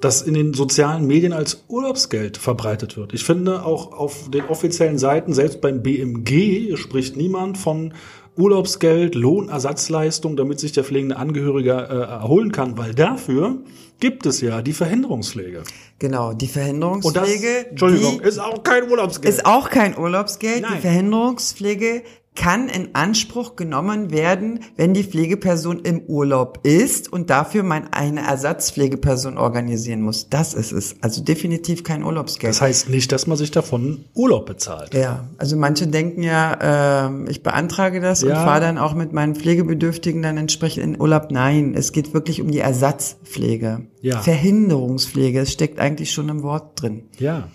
das 0.00 0.22
in 0.22 0.34
den 0.34 0.54
sozialen 0.54 1.06
Medien 1.06 1.32
als 1.32 1.64
Urlaubsgeld 1.68 2.36
verbreitet 2.36 2.96
wird. 2.96 3.14
Ich 3.14 3.24
finde 3.24 3.64
auch 3.64 3.92
auf 3.92 4.30
den 4.30 4.44
offiziellen 4.44 4.98
Seiten, 4.98 5.32
selbst 5.32 5.60
beim 5.60 5.82
BMG, 5.82 6.76
spricht 6.76 7.16
niemand 7.16 7.58
von 7.58 7.94
Urlaubsgeld, 8.36 9.14
Lohnersatzleistung, 9.14 10.36
damit 10.36 10.60
sich 10.60 10.72
der 10.72 10.84
pflegende 10.84 11.16
Angehörige 11.16 11.72
äh, 11.72 11.94
erholen 11.94 12.52
kann, 12.52 12.76
weil 12.76 12.94
dafür 12.94 13.56
gibt 13.98 14.26
es 14.26 14.42
ja 14.42 14.60
die 14.60 14.74
Verhinderungspflege. 14.74 15.62
Genau, 15.98 16.34
die 16.34 16.48
Verhinderungspflege. 16.48 17.62
Das, 17.62 17.70
Entschuldigung, 17.70 18.20
ist 18.20 18.38
auch 18.38 18.62
kein 18.62 18.90
Urlaubsgeld. 18.90 19.34
Ist 19.34 19.46
auch 19.46 19.70
kein 19.70 19.96
Urlaubsgeld. 19.96 20.62
Nein. 20.62 20.72
Die 20.76 20.80
Verhinderungspflege 20.82 22.02
kann 22.36 22.68
in 22.68 22.94
Anspruch 22.94 23.56
genommen 23.56 24.12
werden, 24.12 24.60
wenn 24.76 24.94
die 24.94 25.02
Pflegeperson 25.02 25.80
im 25.80 26.02
Urlaub 26.02 26.60
ist 26.62 27.12
und 27.12 27.30
dafür 27.30 27.62
man 27.64 27.88
eine 27.92 28.20
Ersatzpflegeperson 28.20 29.36
organisieren 29.38 30.02
muss. 30.02 30.28
Das 30.28 30.54
ist 30.54 30.70
es. 30.72 30.94
Also 31.00 31.22
definitiv 31.24 31.82
kein 31.82 32.04
Urlaubsgeld. 32.04 32.50
Das 32.52 32.60
heißt 32.60 32.88
nicht, 32.90 33.10
dass 33.10 33.26
man 33.26 33.36
sich 33.36 33.50
davon 33.50 34.04
Urlaub 34.14 34.46
bezahlt. 34.46 34.94
Ja, 34.94 35.28
also 35.38 35.56
manche 35.56 35.86
denken 35.88 36.22
ja, 36.22 37.08
äh, 37.08 37.30
ich 37.30 37.42
beantrage 37.42 38.00
das 38.00 38.22
Ja. 38.22 38.28
und 38.28 38.34
fahre 38.44 38.60
dann 38.60 38.78
auch 38.78 38.94
mit 38.94 39.12
meinen 39.12 39.34
Pflegebedürftigen 39.34 40.22
dann 40.22 40.36
entsprechend 40.36 40.84
in 40.84 41.00
Urlaub. 41.00 41.28
Nein, 41.30 41.74
es 41.74 41.92
geht 41.92 42.14
wirklich 42.14 42.40
um 42.40 42.50
die 42.50 42.60
Ersatzpflege. 42.60 43.86
Ja. 44.02 44.20
Verhinderungspflege, 44.20 45.40
es 45.40 45.52
steckt 45.52 45.80
eigentlich 45.80 46.12
schon 46.12 46.28
im 46.28 46.42
Wort 46.42 46.80
drin. 46.80 47.04
Ja. 47.18 47.48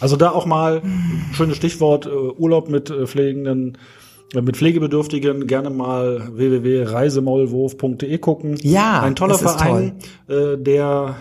Also 0.00 0.16
da 0.16 0.30
auch 0.30 0.46
mal 0.46 0.82
schönes 1.32 1.56
Stichwort 1.56 2.06
äh, 2.06 2.10
Urlaub 2.10 2.68
mit 2.68 2.90
äh, 2.90 3.06
Pflegenden, 3.06 3.78
mit 4.34 4.56
Pflegebedürftigen 4.56 5.46
gerne 5.46 5.70
mal 5.70 6.28
www.reisemaulwurf.de 6.32 8.18
gucken. 8.18 8.56
Ja, 8.62 9.00
ein 9.02 9.16
toller 9.16 9.38
Verein, 9.38 9.96
äh, 10.28 10.56
der 10.58 11.16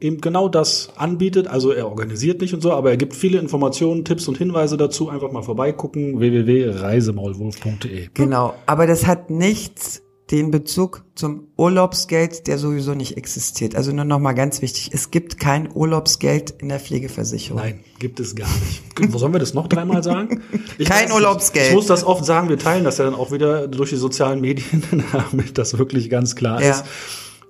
eben 0.00 0.20
genau 0.20 0.48
das 0.48 0.90
anbietet. 0.96 1.48
Also 1.48 1.72
er 1.72 1.88
organisiert 1.88 2.40
nicht 2.40 2.54
und 2.54 2.60
so, 2.60 2.72
aber 2.72 2.90
er 2.90 2.96
gibt 2.96 3.14
viele 3.14 3.38
Informationen, 3.38 4.04
Tipps 4.04 4.28
und 4.28 4.38
Hinweise 4.38 4.76
dazu. 4.76 5.08
Einfach 5.08 5.32
mal 5.32 5.42
vorbeigucken 5.42 6.18
www.reisemaulwurf.de. 6.18 8.08
Genau, 8.14 8.54
aber 8.66 8.86
das 8.86 9.06
hat 9.06 9.30
nichts 9.30 10.02
den 10.32 10.50
Bezug 10.50 11.04
zum 11.14 11.48
Urlaubsgeld, 11.58 12.46
der 12.46 12.56
sowieso 12.56 12.94
nicht 12.94 13.18
existiert. 13.18 13.76
Also 13.76 13.92
nur 13.92 14.06
noch 14.06 14.18
mal 14.18 14.32
ganz 14.32 14.62
wichtig, 14.62 14.90
es 14.92 15.10
gibt 15.10 15.38
kein 15.38 15.68
Urlaubsgeld 15.72 16.54
in 16.58 16.70
der 16.70 16.80
Pflegeversicherung. 16.80 17.60
Nein, 17.60 17.80
gibt 17.98 18.18
es 18.18 18.34
gar 18.34 18.48
nicht. 18.48 19.12
Wo 19.12 19.18
sollen 19.18 19.34
wir 19.34 19.38
das 19.40 19.52
noch 19.52 19.68
dreimal 19.68 20.02
sagen? 20.02 20.40
Ich 20.78 20.88
Kein 20.88 21.08
weiß, 21.10 21.14
Urlaubsgeld. 21.14 21.68
Ich 21.68 21.74
muss 21.74 21.86
das 21.86 22.02
oft 22.02 22.24
sagen, 22.24 22.48
wir 22.48 22.58
teilen 22.58 22.82
das 22.82 22.96
ja 22.96 23.04
dann 23.04 23.14
auch 23.14 23.30
wieder 23.30 23.68
durch 23.68 23.90
die 23.90 23.96
sozialen 23.96 24.40
Medien, 24.40 24.82
damit 25.12 25.58
das 25.58 25.76
wirklich 25.78 26.08
ganz 26.08 26.34
klar 26.34 26.62
Ja. 26.62 26.70
ist. 26.70 26.84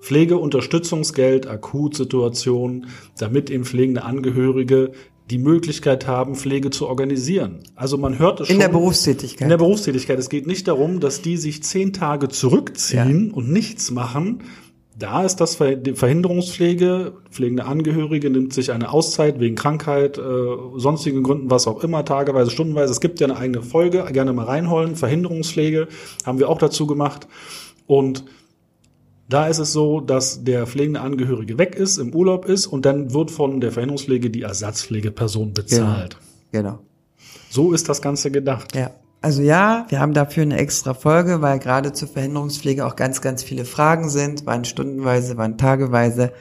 Pflegeunterstützungsgeld, 0.00 1.46
Akutsituation, 1.46 2.88
damit 3.18 3.48
eben 3.50 3.64
pflegende 3.64 4.02
Angehörige 4.02 4.90
die 5.32 5.38
Möglichkeit 5.38 6.06
haben, 6.06 6.34
Pflege 6.34 6.68
zu 6.68 6.86
organisieren. 6.86 7.60
Also 7.74 7.96
man 7.96 8.18
hört 8.18 8.40
es 8.40 8.48
schon. 8.48 8.56
In 8.56 8.60
der 8.60 8.68
Berufstätigkeit. 8.68 9.40
In 9.40 9.48
der 9.48 9.56
Berufstätigkeit. 9.56 10.18
Es 10.18 10.28
geht 10.28 10.46
nicht 10.46 10.68
darum, 10.68 11.00
dass 11.00 11.22
die 11.22 11.38
sich 11.38 11.62
zehn 11.62 11.94
Tage 11.94 12.28
zurückziehen 12.28 13.30
und 13.30 13.50
nichts 13.50 13.90
machen. 13.90 14.42
Da 14.98 15.24
ist 15.24 15.36
das 15.36 15.56
Verhinderungspflege. 15.56 17.14
Pflegende 17.30 17.64
Angehörige 17.64 18.28
nimmt 18.28 18.52
sich 18.52 18.72
eine 18.72 18.92
Auszeit 18.92 19.40
wegen 19.40 19.56
Krankheit, 19.56 20.18
äh, 20.18 20.22
sonstigen 20.76 21.22
Gründen, 21.22 21.50
was 21.50 21.66
auch 21.66 21.82
immer, 21.82 22.04
tageweise, 22.04 22.50
stundenweise. 22.50 22.92
Es 22.92 23.00
gibt 23.00 23.18
ja 23.18 23.26
eine 23.26 23.38
eigene 23.38 23.62
Folge, 23.62 24.04
gerne 24.12 24.34
mal 24.34 24.44
reinholen. 24.44 24.96
Verhinderungspflege 24.96 25.88
haben 26.26 26.40
wir 26.40 26.50
auch 26.50 26.58
dazu 26.58 26.86
gemacht. 26.86 27.26
Und 27.86 28.24
da 29.32 29.46
ist 29.46 29.58
es 29.58 29.72
so, 29.72 30.00
dass 30.00 30.44
der 30.44 30.66
pflegende 30.66 31.00
Angehörige 31.00 31.58
weg 31.58 31.74
ist, 31.74 31.98
im 31.98 32.14
Urlaub 32.14 32.44
ist 32.44 32.66
und 32.66 32.84
dann 32.84 33.12
wird 33.12 33.30
von 33.30 33.60
der 33.60 33.72
Verhinderungspflege 33.72 34.30
die 34.30 34.42
Ersatzpflegeperson 34.42 35.52
bezahlt. 35.52 36.16
Genau. 36.50 36.80
So 37.50 37.72
ist 37.72 37.88
das 37.88 38.02
Ganze 38.02 38.30
gedacht. 38.30 38.74
Ja. 38.74 38.90
Also 39.20 39.40
ja, 39.40 39.86
wir 39.88 40.00
haben 40.00 40.14
dafür 40.14 40.42
eine 40.42 40.58
extra 40.58 40.94
Folge, 40.94 41.42
weil 41.42 41.60
gerade 41.60 41.92
zur 41.92 42.08
Verhinderungspflege 42.08 42.84
auch 42.84 42.96
ganz, 42.96 43.20
ganz 43.20 43.44
viele 43.44 43.64
Fragen 43.64 44.10
sind, 44.10 44.46
wann 44.46 44.64
stundenweise, 44.64 45.36
wann 45.36 45.58
tageweise. 45.58 46.32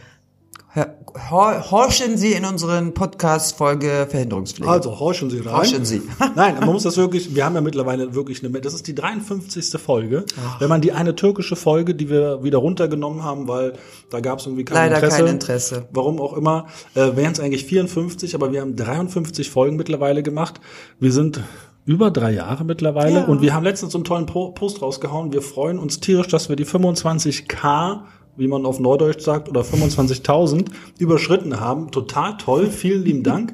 Horchen 1.29 2.17
Sie 2.17 2.31
in 2.31 2.45
unseren 2.45 2.93
Podcast-Folge 2.93 4.07
Verhinderungspflege. 4.09 4.71
Also 4.71 4.99
horchen 4.99 5.29
Sie 5.29 5.39
rein. 5.39 5.53
Horchen 5.53 5.83
Sie. 5.83 6.01
Nein, 6.35 6.55
man 6.61 6.69
muss 6.69 6.83
das 6.83 6.95
wirklich, 6.95 7.35
wir 7.35 7.43
haben 7.43 7.55
ja 7.55 7.61
mittlerweile 7.61 8.15
wirklich 8.15 8.43
eine, 8.43 8.61
das 8.61 8.73
ist 8.73 8.87
die 8.87 8.95
53. 8.95 9.69
Folge. 9.81 10.23
Wenn 10.59 10.69
man 10.69 10.79
die 10.79 10.93
eine 10.93 11.13
türkische 11.15 11.57
Folge, 11.57 11.93
die 11.93 12.09
wir 12.09 12.41
wieder 12.43 12.59
runtergenommen 12.59 13.23
haben, 13.23 13.49
weil 13.49 13.73
da 14.09 14.21
gab 14.21 14.39
es 14.39 14.45
irgendwie 14.45 14.63
kein 14.63 14.75
Leider 14.77 14.95
Interesse. 14.95 15.17
kein 15.17 15.27
Interesse. 15.27 15.87
Warum 15.91 16.21
auch 16.21 16.37
immer, 16.37 16.67
äh, 16.95 17.15
wären 17.17 17.33
es 17.33 17.39
eigentlich 17.41 17.65
54, 17.65 18.33
aber 18.33 18.53
wir 18.53 18.61
haben 18.61 18.75
53 18.77 19.49
Folgen 19.49 19.75
mittlerweile 19.75 20.23
gemacht. 20.23 20.61
Wir 20.99 21.11
sind 21.11 21.41
über 21.85 22.11
drei 22.11 22.31
Jahre 22.31 22.63
mittlerweile 22.63 23.19
Ja. 23.21 23.25
und 23.25 23.41
wir 23.41 23.53
haben 23.53 23.63
letztens 23.63 23.91
so 23.91 23.97
einen 23.97 24.05
tollen 24.05 24.25
Po- 24.25 24.51
Post 24.51 24.81
rausgehauen. 24.81 25.33
Wir 25.33 25.41
freuen 25.41 25.79
uns 25.79 25.99
tierisch, 25.99 26.27
dass 26.27 26.47
wir 26.47 26.55
die 26.55 26.65
25k 26.65 28.03
wie 28.41 28.47
man 28.47 28.65
auf 28.65 28.79
Neudeutsch 28.79 29.21
sagt, 29.21 29.47
oder 29.47 29.61
25.000 29.61 30.65
überschritten 30.97 31.59
haben. 31.59 31.91
Total 31.91 32.35
toll, 32.37 32.67
vielen 32.67 33.03
lieben 33.03 33.23
Dank. 33.23 33.53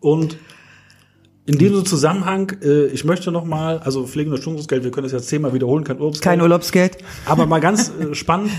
Und 0.00 0.38
in 1.46 1.58
diesem 1.58 1.84
Zusammenhang, 1.84 2.56
äh, 2.62 2.86
ich 2.86 3.04
möchte 3.04 3.30
noch 3.30 3.44
mal, 3.44 3.78
also 3.78 4.06
pflegende 4.06 4.40
Stundungsgeld, 4.40 4.82
wir 4.82 4.90
können 4.90 5.04
das 5.04 5.12
jetzt 5.12 5.28
zehnmal 5.28 5.52
wiederholen, 5.52 5.84
kein 5.84 5.98
Urlaubsgeld. 5.98 6.24
Kein 6.24 6.40
Urlaubsgeld. 6.40 6.98
Aber 7.26 7.44
mal 7.46 7.60
ganz 7.60 7.92
äh, 8.00 8.14
spannend, 8.14 8.50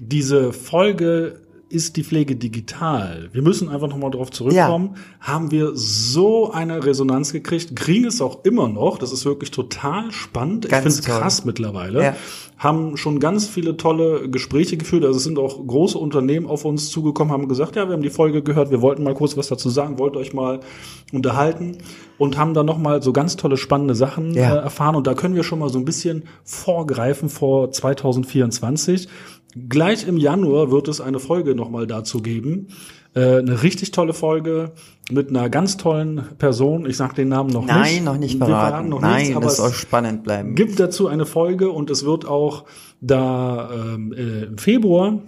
diese 0.00 0.52
Folge 0.52 1.40
ist 1.70 1.96
die 1.96 2.04
Pflege 2.04 2.36
digital. 2.36 3.28
Wir 3.32 3.42
müssen 3.42 3.68
einfach 3.68 3.88
noch 3.88 3.96
mal 3.96 4.10
drauf 4.10 4.30
zurückkommen. 4.30 4.96
Haben 5.20 5.50
wir 5.50 5.70
so 5.74 6.50
eine 6.50 6.84
Resonanz 6.84 7.32
gekriegt, 7.32 7.76
kriegen 7.76 8.04
es 8.06 8.20
auch 8.20 8.44
immer 8.44 8.68
noch. 8.68 8.98
Das 8.98 9.12
ist 9.12 9.24
wirklich 9.24 9.50
total 9.52 10.10
spannend. 10.10 10.68
Ganz 10.68 10.84
ich 10.86 10.92
finde 11.02 11.14
es 11.14 11.18
krass 11.20 11.44
mittlerweile. 11.44 12.02
Ja. 12.02 12.16
Haben 12.58 12.96
schon 12.96 13.20
ganz 13.20 13.46
viele 13.46 13.76
tolle 13.76 14.28
Gespräche 14.28 14.76
geführt. 14.76 15.04
Also 15.04 15.16
es 15.16 15.24
sind 15.24 15.38
auch 15.38 15.66
große 15.66 15.96
Unternehmen 15.96 16.46
auf 16.46 16.64
uns 16.64 16.90
zugekommen, 16.90 17.32
haben 17.32 17.48
gesagt, 17.48 17.76
ja, 17.76 17.86
wir 17.88 17.94
haben 17.94 18.02
die 18.02 18.10
Folge 18.10 18.42
gehört, 18.42 18.70
wir 18.70 18.82
wollten 18.82 19.02
mal 19.02 19.14
kurz 19.14 19.36
was 19.36 19.48
dazu 19.48 19.70
sagen, 19.70 19.98
wollt 19.98 20.16
euch 20.16 20.34
mal 20.34 20.60
unterhalten 21.12 21.78
und 22.18 22.36
haben 22.36 22.52
dann 22.52 22.66
noch 22.66 22.76
mal 22.78 23.02
so 23.02 23.12
ganz 23.14 23.36
tolle 23.36 23.56
spannende 23.56 23.94
Sachen 23.94 24.34
Ja. 24.34 24.56
äh, 24.56 24.58
erfahren. 24.58 24.96
Und 24.96 25.06
da 25.06 25.14
können 25.14 25.34
wir 25.36 25.42
schon 25.44 25.58
mal 25.60 25.70
so 25.70 25.78
ein 25.78 25.84
bisschen 25.86 26.24
vorgreifen 26.44 27.28
vor 27.30 27.70
2024. 27.70 29.08
Gleich 29.68 30.06
im 30.06 30.16
Januar 30.16 30.70
wird 30.70 30.88
es 30.88 31.00
eine 31.00 31.18
Folge 31.18 31.54
nochmal 31.54 31.86
dazu 31.86 32.22
geben. 32.22 32.68
Äh, 33.14 33.38
eine 33.38 33.62
richtig 33.62 33.90
tolle 33.90 34.12
Folge 34.12 34.72
mit 35.10 35.30
einer 35.30 35.50
ganz 35.50 35.76
tollen 35.76 36.22
Person. 36.38 36.86
Ich 36.86 36.96
sag 36.96 37.14
den 37.14 37.28
Namen 37.28 37.50
noch 37.50 37.62
nicht. 37.62 37.74
Nein, 37.74 38.04
noch 38.04 38.16
nicht 38.16 38.38
verraten. 38.38 38.88
noch 38.88 39.00
Nein, 39.00 39.22
nichts, 39.22 39.36
aber 39.36 39.44
das 39.46 39.52
es 39.54 39.58
soll 39.58 39.72
spannend 39.72 40.22
bleiben. 40.22 40.54
gibt 40.54 40.78
dazu 40.78 41.08
eine 41.08 41.26
Folge 41.26 41.70
und 41.70 41.90
es 41.90 42.04
wird 42.04 42.26
auch 42.26 42.64
da 43.00 43.70
ähm, 43.72 44.12
äh, 44.12 44.44
im 44.44 44.58
Februar 44.58 45.18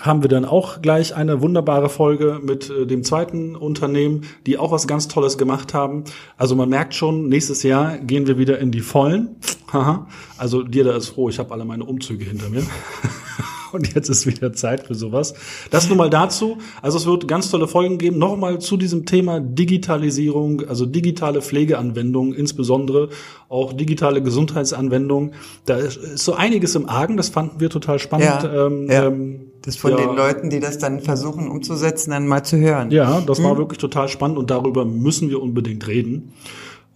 haben 0.00 0.22
wir 0.22 0.28
dann 0.28 0.44
auch 0.44 0.82
gleich 0.82 1.14
eine 1.14 1.40
wunderbare 1.40 1.88
Folge 1.88 2.40
mit 2.42 2.68
äh, 2.68 2.86
dem 2.86 3.02
zweiten 3.02 3.56
Unternehmen, 3.56 4.22
die 4.44 4.58
auch 4.58 4.70
was 4.70 4.86
ganz 4.86 5.08
Tolles 5.08 5.38
gemacht 5.38 5.72
haben. 5.72 6.04
Also 6.36 6.54
man 6.54 6.68
merkt 6.68 6.94
schon, 6.94 7.28
nächstes 7.28 7.62
Jahr 7.62 7.96
gehen 7.98 8.26
wir 8.26 8.36
wieder 8.36 8.58
in 8.58 8.70
die 8.70 8.80
Vollen. 8.80 9.36
Haha. 9.72 10.06
also 10.36 10.62
dir 10.62 10.84
da 10.84 10.94
ist 10.94 11.08
froh, 11.08 11.28
ich 11.28 11.38
habe 11.38 11.52
alle 11.52 11.64
meine 11.64 11.84
Umzüge 11.84 12.24
hinter 12.24 12.50
mir. 12.50 12.62
Und 13.72 13.94
jetzt 13.94 14.08
ist 14.08 14.26
wieder 14.26 14.52
Zeit 14.52 14.86
für 14.86 14.94
sowas. 14.94 15.34
Das 15.70 15.88
nur 15.88 15.96
mal 15.96 16.10
dazu. 16.10 16.58
Also 16.82 16.98
es 16.98 17.06
wird 17.06 17.28
ganz 17.28 17.50
tolle 17.50 17.68
Folgen 17.68 17.98
geben. 17.98 18.18
Nochmal 18.18 18.58
zu 18.60 18.76
diesem 18.76 19.06
Thema 19.06 19.40
Digitalisierung, 19.40 20.62
also 20.68 20.86
digitale 20.86 21.42
Pflegeanwendungen, 21.42 22.34
insbesondere 22.34 23.08
auch 23.48 23.72
digitale 23.72 24.22
Gesundheitsanwendungen. 24.22 25.34
Da 25.64 25.76
ist 25.76 26.18
so 26.18 26.34
einiges 26.34 26.74
im 26.74 26.88
Argen. 26.88 27.16
Das 27.16 27.28
fanden 27.28 27.60
wir 27.60 27.70
total 27.70 27.98
spannend. 27.98 28.42
Ja, 28.42 28.66
ähm, 28.66 28.90
ja. 28.90 29.06
ähm, 29.06 29.40
Das 29.62 29.76
von 29.76 29.90
ja, 29.92 29.96
den 29.96 30.14
Leuten, 30.16 30.50
die 30.50 30.60
das 30.60 30.78
dann 30.78 31.00
versuchen 31.00 31.48
umzusetzen, 31.48 32.10
dann 32.10 32.26
mal 32.26 32.44
zu 32.44 32.56
hören. 32.56 32.90
Ja, 32.90 33.20
das 33.20 33.38
Hm. 33.38 33.44
war 33.44 33.58
wirklich 33.58 33.78
total 33.78 34.08
spannend 34.08 34.38
und 34.38 34.50
darüber 34.50 34.84
müssen 34.84 35.28
wir 35.30 35.42
unbedingt 35.42 35.86
reden. 35.88 36.32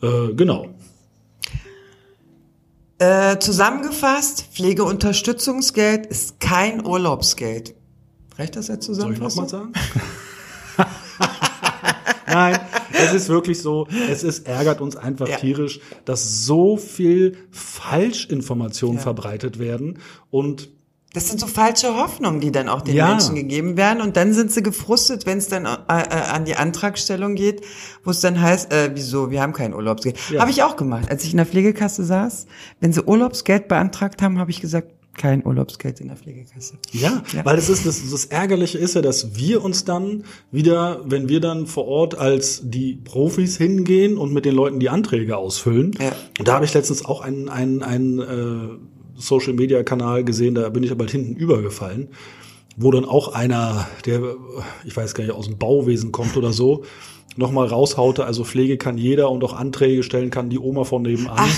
Äh, 0.03 0.35
genau. 0.35 0.67
Äh, 3.00 3.38
zusammengefasst, 3.38 4.45
Pflegeunterstützungsgeld 4.52 6.04
ist 6.04 6.38
kein 6.38 6.85
Urlaubsgeld. 6.85 7.75
Reicht 8.37 8.57
das 8.57 8.69
jetzt 8.69 8.85
Soll 8.85 9.14
ich 9.14 9.19
nochmal 9.21 9.49
sagen? 9.49 9.73
Nein, 12.26 12.59
es 12.92 13.14
ist 13.14 13.28
wirklich 13.30 13.62
so, 13.62 13.88
es 14.11 14.23
ist, 14.23 14.47
ärgert 14.47 14.83
uns 14.83 14.97
einfach 14.97 15.28
Ja. 15.28 15.37
tierisch, 15.38 15.80
dass 16.04 16.45
so 16.45 16.76
viel 16.76 17.38
Falschinformationen 17.50 18.97
Ja. 18.99 19.02
verbreitet 19.02 19.59
werden 19.59 19.99
und 20.30 20.69
Das 21.12 21.29
sind 21.29 21.40
so 21.40 21.49
falsche 21.49 21.97
Hoffnungen, 21.97 22.40
die 22.40 22.52
dann 22.52 22.69
auch 22.69 22.83
den 22.83 22.95
Ja. 22.95 23.09
Menschen 23.09 23.35
gegeben 23.35 23.76
werden. 23.76 24.00
Und 24.00 24.17
dann 24.17 24.33
sind 24.33 24.52
sie 24.52 24.62
gefrustet, 24.62 25.26
wenn 25.26 25.38
es 25.38 25.49
dann 25.49 25.64
äh, 25.64 25.71
äh, 25.88 25.95
an 26.33 26.45
die 26.45 26.55
Antragstellung 26.55 27.35
geht, 27.35 27.62
wo 28.05 28.12
es 28.12 28.21
dann 28.21 28.40
heißt, 28.40 28.73
äh, 28.73 28.90
wieso, 28.95 29.31
wir 29.33 29.43
haben 29.43 29.52
kein 29.52 29.75
Urlaubsgeld. 29.75 30.17
Ja. 30.31 30.40
Habe 30.40 30.52
ich 30.52 30.62
auch 30.62 30.76
gemacht. 30.76 31.11
Als 31.11 31.25
ich 31.25 31.33
in 31.33 31.38
der 31.38 31.47
Pflegekasse 31.47 32.05
saß, 32.05 32.47
wenn 32.79 32.93
sie 32.93 33.02
Urlaubsgeld 33.02 33.67
beantragt 33.67 34.23
haben, 34.23 34.38
habe 34.38 34.52
ich 34.52 34.61
gesagt, 34.61 34.93
kein 35.17 35.45
Urlaubsgeld 35.45 36.00
in 36.00 36.07
der 36.07 36.17
Pflegekasse. 36.17 36.75
Ja, 36.93 37.23
Ja. 37.35 37.45
weil 37.45 37.59
es 37.59 37.69
ist 37.69 37.85
das, 37.85 38.09
das 38.09 38.26
Ärgerliche 38.26 38.79
ist 38.79 38.95
ja, 38.95 39.02
dass 39.02 39.35
wir 39.35 39.64
uns 39.64 39.85
dann 39.85 40.23
wieder, 40.52 41.00
wenn 41.05 41.29
wir 41.29 41.40
dann 41.40 41.67
vor 41.67 41.88
Ort 41.88 42.17
als 42.17 42.61
die 42.64 42.95
Profis 42.95 43.57
hingehen 43.57 44.17
und 44.17 44.33
mit 44.33 44.45
den 44.45 44.55
Leuten 44.55 44.79
die 44.79 44.88
Anträge 44.88 45.37
ausfüllen. 45.37 45.90
Ja. 46.00 46.12
Und 46.38 46.47
da 46.47 46.55
habe 46.55 46.64
ich 46.64 46.73
letztens 46.73 47.05
auch 47.05 47.21
einen, 47.21 47.49
einen, 47.49 47.83
einen 47.83 48.19
äh, 48.21 48.79
Social 49.21 49.53
Media 49.53 49.83
Kanal 49.83 50.25
gesehen, 50.25 50.55
da 50.55 50.69
bin 50.69 50.83
ich 50.83 50.91
aber 50.91 51.05
halt 51.05 51.12
hinten 51.12 51.37
übergefallen, 51.37 52.09
wo 52.77 52.91
dann 52.91 53.05
auch 53.05 53.35
einer, 53.35 53.89
der, 54.07 54.37
ich 54.85 54.97
weiß 54.97 55.15
gar 55.15 55.25
nicht, 55.25 55.33
aus 55.33 55.47
dem 55.47 55.59
Bauwesen 55.59 56.12
kommt 56.12 56.37
oder 56.37 56.53
so, 56.53 56.85
nochmal 57.37 57.67
raushaute, 57.67 58.25
also 58.25 58.45
Pflege 58.45 58.77
kann 58.77 58.99
jeder 58.99 59.31
und 59.31 59.45
auch 59.45 59.53
Anträge 59.53 60.03
stellen 60.03 60.31
kann 60.31 60.50
die 60.50 60.59
Oma 60.59 60.85
von 60.85 61.03
nebenan. 61.03 61.49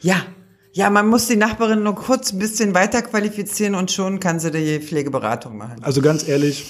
Ja, 0.00 0.26
ja, 0.74 0.88
man 0.88 1.06
muss 1.06 1.28
die 1.28 1.36
Nachbarin 1.36 1.82
nur 1.82 1.94
kurz 1.94 2.32
ein 2.32 2.38
bisschen 2.38 2.74
weiter 2.74 3.02
qualifizieren 3.02 3.74
und 3.74 3.90
schon 3.90 4.20
kann 4.20 4.40
sie 4.40 4.50
die 4.50 4.80
Pflegeberatung 4.80 5.58
machen. 5.58 5.82
Also 5.82 6.00
ganz 6.00 6.26
ehrlich, 6.26 6.64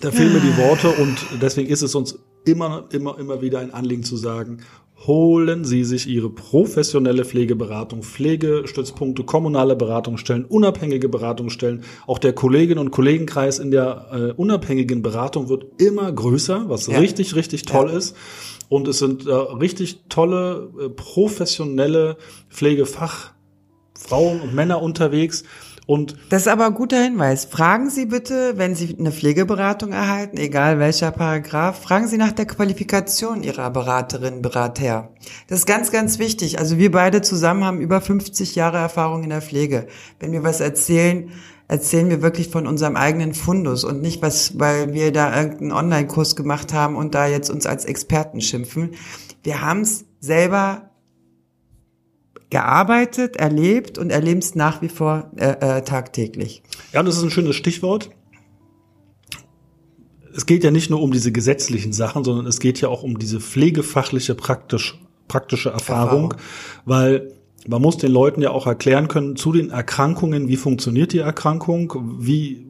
da 0.00 0.10
fehlen 0.10 0.32
mir 0.32 0.40
die 0.40 0.56
Worte 0.56 0.88
und 0.88 1.18
deswegen 1.42 1.68
ist 1.68 1.82
es 1.82 1.94
uns 1.94 2.18
immer, 2.46 2.86
immer, 2.90 3.18
immer 3.18 3.42
wieder 3.42 3.58
ein 3.58 3.74
Anliegen 3.74 4.02
zu 4.02 4.16
sagen, 4.16 4.62
holen 5.06 5.64
Sie 5.64 5.84
sich 5.84 6.08
Ihre 6.08 6.28
professionelle 6.28 7.24
Pflegeberatung, 7.24 8.02
Pflegestützpunkte, 8.02 9.24
kommunale 9.24 9.76
Beratungsstellen, 9.76 10.44
unabhängige 10.44 11.08
Beratungsstellen. 11.08 11.84
Auch 12.06 12.18
der 12.18 12.32
Kolleginnen- 12.32 12.80
und 12.80 12.90
Kollegenkreis 12.90 13.58
in 13.58 13.70
der 13.70 14.08
äh, 14.12 14.32
unabhängigen 14.32 15.02
Beratung 15.02 15.48
wird 15.48 15.66
immer 15.80 16.10
größer, 16.10 16.68
was 16.68 16.88
ja. 16.88 16.98
richtig, 16.98 17.36
richtig 17.36 17.62
toll 17.62 17.90
ja. 17.90 17.96
ist. 17.96 18.16
Und 18.68 18.88
es 18.88 18.98
sind 18.98 19.26
äh, 19.26 19.32
richtig 19.32 20.00
tolle, 20.08 20.70
äh, 20.80 20.88
professionelle 20.88 22.16
Pflegefachfrauen 22.50 24.40
und 24.40 24.54
Männer 24.54 24.82
unterwegs. 24.82 25.44
Und 25.88 26.16
das 26.28 26.42
ist 26.42 26.48
aber 26.48 26.66
ein 26.66 26.74
guter 26.74 27.02
Hinweis. 27.02 27.46
Fragen 27.46 27.88
Sie 27.88 28.04
bitte, 28.04 28.58
wenn 28.58 28.74
Sie 28.74 28.94
eine 28.98 29.10
Pflegeberatung 29.10 29.92
erhalten, 29.92 30.36
egal 30.36 30.78
welcher 30.78 31.10
Paragraph, 31.10 31.80
fragen 31.80 32.06
Sie 32.08 32.18
nach 32.18 32.32
der 32.32 32.44
Qualifikation 32.44 33.42
Ihrer 33.42 33.70
Beraterin, 33.70 34.42
Berater. 34.42 35.14
Das 35.46 35.60
ist 35.60 35.66
ganz, 35.66 35.90
ganz 35.90 36.18
wichtig. 36.18 36.58
Also 36.58 36.76
wir 36.76 36.92
beide 36.92 37.22
zusammen 37.22 37.64
haben 37.64 37.80
über 37.80 38.02
50 38.02 38.54
Jahre 38.54 38.76
Erfahrung 38.76 39.22
in 39.22 39.30
der 39.30 39.40
Pflege. 39.40 39.86
Wenn 40.20 40.32
wir 40.32 40.42
was 40.42 40.60
erzählen, 40.60 41.30
erzählen 41.68 42.10
wir 42.10 42.20
wirklich 42.20 42.50
von 42.50 42.66
unserem 42.66 42.96
eigenen 42.96 43.32
Fundus 43.32 43.82
und 43.82 44.02
nicht 44.02 44.20
was, 44.20 44.58
weil 44.58 44.92
wir 44.92 45.10
da 45.10 45.34
irgendeinen 45.34 45.72
Online-Kurs 45.72 46.36
gemacht 46.36 46.74
haben 46.74 46.96
und 46.96 47.14
da 47.14 47.26
jetzt 47.26 47.48
uns 47.48 47.64
als 47.64 47.86
Experten 47.86 48.42
schimpfen. 48.42 48.90
Wir 49.42 49.62
haben 49.62 49.80
es 49.80 50.04
selber 50.20 50.90
gearbeitet, 52.50 53.36
erlebt 53.36 53.98
und 53.98 54.10
erleben 54.10 54.40
es 54.40 54.54
nach 54.54 54.80
wie 54.82 54.88
vor 54.88 55.30
äh, 55.36 55.78
äh, 55.78 55.82
tagtäglich. 55.82 56.62
Ja, 56.92 57.02
das 57.02 57.16
ist 57.16 57.22
ein 57.22 57.30
schönes 57.30 57.56
Stichwort. 57.56 58.10
Es 60.34 60.46
geht 60.46 60.64
ja 60.64 60.70
nicht 60.70 60.88
nur 60.88 61.02
um 61.02 61.12
diese 61.12 61.32
gesetzlichen 61.32 61.92
Sachen, 61.92 62.24
sondern 62.24 62.46
es 62.46 62.60
geht 62.60 62.80
ja 62.80 62.88
auch 62.88 63.02
um 63.02 63.18
diese 63.18 63.40
pflegefachliche 63.40 64.34
praktisch, 64.34 64.98
praktische 65.26 65.70
Erfahrung, 65.70 66.32
Erfahrung. 66.32 66.34
weil 66.84 67.32
man 67.66 67.82
muss 67.82 67.98
den 67.98 68.12
Leuten 68.12 68.40
ja 68.40 68.50
auch 68.50 68.66
erklären 68.66 69.08
können 69.08 69.36
zu 69.36 69.52
den 69.52 69.70
Erkrankungen, 69.70 70.48
wie 70.48 70.56
funktioniert 70.56 71.12
die 71.12 71.18
Erkrankung, 71.18 72.16
wie 72.18 72.67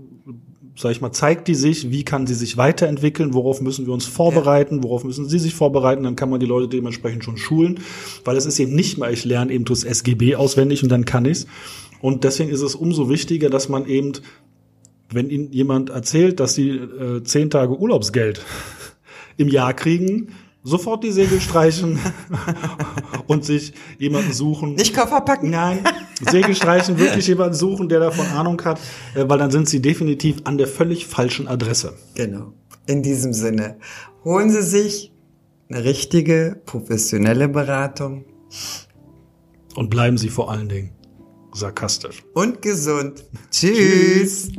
sag 0.79 0.93
ich 0.93 1.01
mal, 1.01 1.11
zeigt 1.11 1.49
die 1.49 1.57
sich, 1.57 1.91
wie 1.91 2.05
kann 2.05 2.29
sie 2.29 2.35
sich 2.35 2.57
weiterentwickeln, 2.57 3.35
worauf 3.35 3.61
müssen 3.61 3.87
wir 3.87 3.93
uns 3.93 4.07
vorbereiten, 4.07 4.85
worauf 4.85 5.03
müssen 5.03 5.29
sie 5.29 5.41
sich 5.41 5.55
vorbereiten, 5.55 6.05
dann 6.05 6.15
kann 6.15 6.31
man 6.31 6.39
die 6.39 6.47
Leute 6.47 6.69
dementsprechend 6.69 7.25
schon 7.25 7.37
schulen, 7.37 7.81
weil 8.25 8.37
es 8.37 8.47
ist 8.47 8.61
eben 8.61 8.77
nicht 8.77 8.97
mal, 8.97 9.13
ich 9.13 9.25
lerne 9.25 9.53
eben 9.53 9.65
das 9.65 9.83
SGB 9.83 10.37
auswendig 10.37 10.85
und 10.85 10.89
dann 10.89 11.05
kann 11.05 11.25
ich's. 11.25 11.47
Und 12.01 12.23
deswegen 12.23 12.51
ist 12.51 12.63
es 12.63 12.77
umso 12.77 13.09
wichtiger, 13.09 13.51
dass 13.51 13.69
man 13.69 13.87
eben, 13.87 14.13
wenn 15.11 15.31
Ihnen 15.31 15.53
jemand 15.53 15.91
erzählt, 15.91 16.39
dass 16.39 16.55
Sie 16.55 16.71
äh, 16.71 17.25
zehn 17.25 17.51
Tage 17.51 17.77
Urlaubsgeld 17.77 18.45
im 19.37 19.49
Jahr 19.49 19.75
kriegen, 19.75 20.29
sofort 20.69 21.03
die 21.03 21.13
Segel 21.13 21.41
streichen 21.41 21.99
und 23.27 23.45
sich 23.45 23.73
jemanden 23.99 24.33
suchen. 24.33 24.75
Nicht 24.75 24.95
Koffer 24.95 25.21
packen. 25.23 25.51
Nein, 25.51 25.81
Segel 26.21 26.55
streichen, 26.55 26.99
wirklich 26.99 27.27
jemanden 27.27 27.55
suchen, 27.55 27.89
der 27.89 28.01
davon 28.01 28.27
Ahnung 28.27 28.63
hat, 28.65 28.79
äh, 29.15 29.25
weil 29.27 29.39
dann 29.39 29.51
sind 29.51 29.69
sie 29.69 29.81
definitiv 29.81 30.39
an 30.45 30.59
der 30.59 30.69
völlig 30.69 31.07
falschen 31.07 31.49
Adresse. 31.49 31.95
Genau. 32.15 32.53
In 32.87 33.03
diesem 33.03 33.33
Sinne, 33.33 33.79
holen 34.25 34.51
Sie 34.51 34.63
sich 34.63 35.13
eine 35.69 35.85
richtige, 35.85 36.61
professionelle 36.65 37.49
Beratung. 37.49 38.25
Und 39.75 39.91
bleiben 39.91 40.17
Sie 40.17 40.31
vor 40.31 40.51
allen 40.51 40.69
Dingen 40.69 40.93
sarkastisch. 41.53 42.25
Und 42.35 42.63
gesund. 42.63 43.25
Tschüss. 43.51 44.49
Tschüss. 44.49 44.53